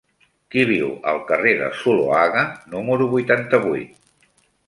[0.53, 2.43] Qui viu al carrer de Zuloaga
[2.77, 3.95] número vuitanta-vuit?